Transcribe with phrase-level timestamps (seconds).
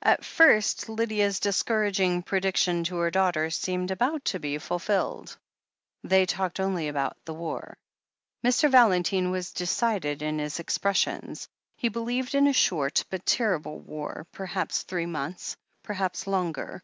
[0.00, 5.36] At first Lydia' s discouraging prediction to her daughter seemed about to be fulfilled.
[6.02, 7.76] They talked only about the war.
[8.42, 8.70] Mr.
[8.70, 11.46] Valentine was decided in his expressions.
[11.76, 16.82] He believed in a short but terrible war— ^perhaps three months, perhaps longer.